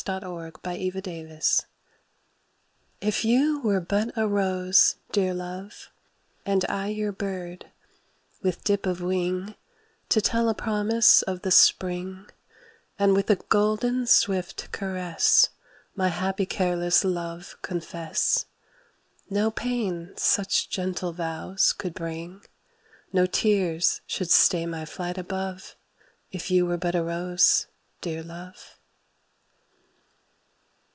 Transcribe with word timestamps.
BIRD 0.03 0.23
LOVE 0.23 0.53
ROSE 0.65 0.97
LOVE 1.27 1.63
If 3.01 3.23
you 3.23 3.59
were 3.59 3.79
but 3.79 4.09
a 4.17 4.27
rose 4.27 4.95
dear 5.11 5.31
love 5.31 5.91
And 6.43 6.65
I 6.67 6.87
your 6.87 7.11
bird, 7.11 7.67
with 8.41 8.63
dip 8.63 8.87
of 8.87 9.01
wing 9.01 9.53
To 10.09 10.19
tell 10.19 10.49
a 10.49 10.55
promise 10.55 11.21
of 11.21 11.43
the 11.43 11.51
Spring 11.51 12.25
And 12.97 13.13
with 13.13 13.29
a 13.29 13.35
golden 13.35 14.07
swift 14.07 14.71
caress 14.71 15.49
My 15.95 16.07
happy 16.07 16.47
careless 16.47 17.05
love 17.05 17.57
confess, 17.61 18.47
No 19.29 19.51
pain 19.51 20.13
such 20.17 20.67
gentle 20.71 21.13
vows 21.13 21.73
could 21.73 21.93
bring, 21.93 22.41
No 23.13 23.27
tears 23.27 24.01
should 24.07 24.31
stay 24.31 24.65
my 24.65 24.83
flight 24.83 25.19
above, 25.19 25.75
If 26.31 26.49
you 26.49 26.65
were 26.65 26.77
but 26.77 26.95
a 26.95 27.03
rose 27.03 27.67
dear 28.01 28.23
love. 28.23 28.79